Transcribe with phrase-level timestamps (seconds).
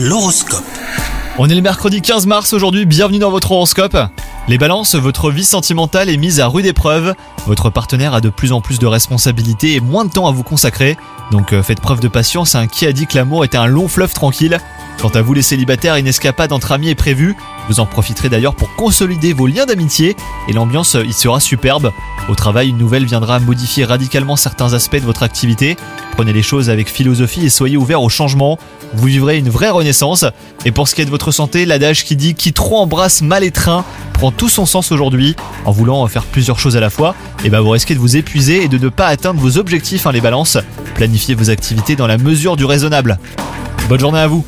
[0.00, 0.62] L'horoscope.
[1.38, 3.96] On est le mercredi 15 mars aujourd'hui, bienvenue dans votre horoscope.
[4.46, 7.16] Les balances, votre vie sentimentale est mise à rude épreuve.
[7.48, 10.44] Votre partenaire a de plus en plus de responsabilités et moins de temps à vous
[10.44, 10.96] consacrer.
[11.32, 12.68] Donc euh, faites preuve de patience, hein.
[12.68, 14.60] qui a dit que l'amour était un long fleuve tranquille?
[15.00, 17.36] Quant à vous les célibataires, une escapade entre amis est prévue.
[17.68, 20.14] Vous en profiterez d'ailleurs pour consolider vos liens d'amitié
[20.48, 21.92] et l'ambiance y sera superbe.
[22.28, 25.76] Au travail, une nouvelle viendra modifier radicalement certains aspects de votre activité.
[26.18, 28.58] Prenez les choses avec philosophie et soyez ouverts au changement.
[28.92, 30.24] Vous vivrez une vraie renaissance.
[30.64, 33.44] Et pour ce qui est de votre santé, l'adage qui dit qui trop embrasse mal
[33.44, 33.84] étreint
[34.14, 35.36] prend tout son sens aujourd'hui.
[35.64, 38.64] En voulant faire plusieurs choses à la fois, et ben vous risquez de vous épuiser
[38.64, 40.58] et de ne pas atteindre vos objectifs, hein, les balances.
[40.96, 43.20] Planifiez vos activités dans la mesure du raisonnable.
[43.88, 44.44] Bonne journée à vous